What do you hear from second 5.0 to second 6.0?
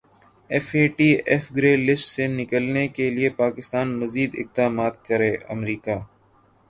کرے امریکا